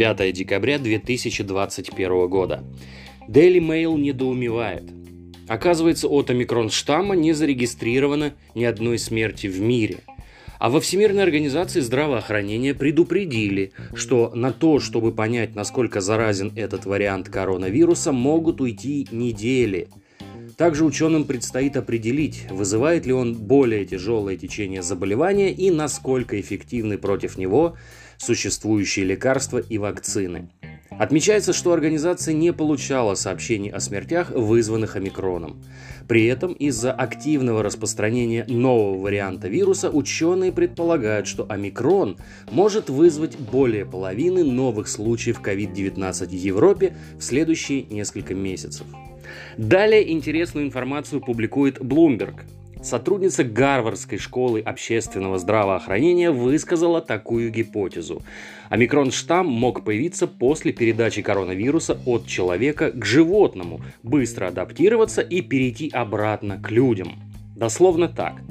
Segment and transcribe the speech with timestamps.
[0.00, 2.64] 5 декабря 2021 года.
[3.28, 4.84] Daily Mail недоумевает.
[5.46, 9.98] Оказывается, от омикрон штамма не зарегистрировано ни одной смерти в мире.
[10.58, 17.28] А во Всемирной организации здравоохранения предупредили, что на то, чтобы понять, насколько заразен этот вариант
[17.28, 19.88] коронавируса, могут уйти недели–
[20.60, 27.38] также ученым предстоит определить, вызывает ли он более тяжелое течение заболевания и насколько эффективны против
[27.38, 27.78] него
[28.18, 30.50] существующие лекарства и вакцины.
[31.00, 35.62] Отмечается, что организация не получала сообщений о смертях, вызванных омикроном.
[36.06, 42.18] При этом из-за активного распространения нового варианта вируса ученые предполагают, что омикрон
[42.50, 48.86] может вызвать более половины новых случаев COVID-19 в Европе в следующие несколько месяцев.
[49.56, 52.42] Далее интересную информацию публикует Bloomberg.
[52.82, 58.22] Сотрудница Гарвардской школы общественного здравоохранения высказала такую гипотезу.
[58.70, 66.58] Омикрон-штамм мог появиться после передачи коронавируса от человека к животному, быстро адаптироваться и перейти обратно
[66.60, 67.12] к людям.
[67.54, 68.40] Дословно так–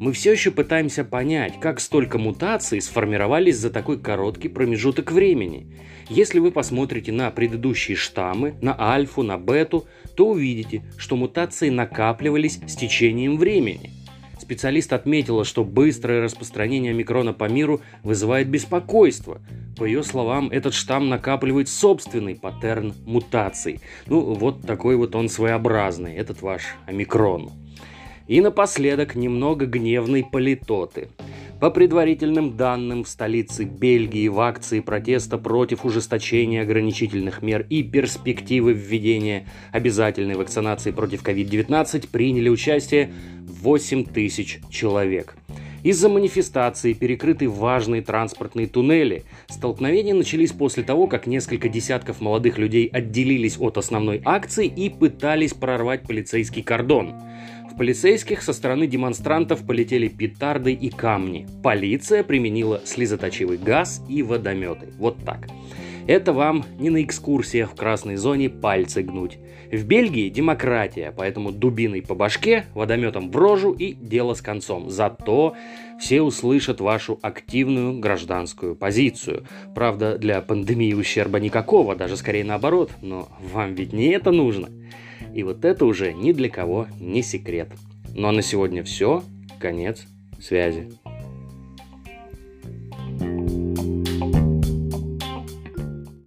[0.00, 5.66] мы все еще пытаемся понять, как столько мутаций сформировались за такой короткий промежуток времени.
[6.08, 12.60] Если вы посмотрите на предыдущие штаммы, на альфу, на бету, то увидите, что мутации накапливались
[12.66, 13.90] с течением времени.
[14.38, 19.42] Специалист отметила, что быстрое распространение микрона по миру вызывает беспокойство.
[19.76, 23.80] По ее словам, этот штамм накапливает собственный паттерн мутаций.
[24.06, 27.52] Ну, вот такой вот он своеобразный, этот ваш омикрон.
[28.26, 31.08] И напоследок немного гневной политоты.
[31.60, 38.72] По предварительным данным, в столице Бельгии в акции протеста против ужесточения ограничительных мер и перспективы
[38.72, 43.12] введения обязательной вакцинации против COVID-19 приняли участие
[43.46, 45.36] 8 тысяч человек.
[45.82, 49.24] Из-за манифестации перекрыты важные транспортные туннели.
[49.48, 55.54] Столкновения начались после того, как несколько десятков молодых людей отделились от основной акции и пытались
[55.54, 57.14] прорвать полицейский кордон.
[57.80, 61.46] Полицейских со стороны демонстрантов полетели петарды и камни.
[61.62, 64.90] Полиция применила слезоточивый газ и водометы.
[64.98, 65.48] Вот так.
[66.06, 69.38] Это вам не на экскурсиях в красной зоне пальцы гнуть.
[69.72, 74.90] В Бельгии демократия, поэтому дубиной по башке, водометом в рожу и дело с концом.
[74.90, 75.56] Зато
[75.98, 79.46] все услышат вашу активную гражданскую позицию.
[79.74, 84.68] Правда, для пандемии ущерба никакого, даже скорее наоборот, но вам ведь не это нужно.
[85.34, 87.70] И вот это уже ни для кого не секрет.
[88.14, 89.22] Ну а на сегодня все.
[89.58, 90.06] Конец
[90.40, 90.90] связи.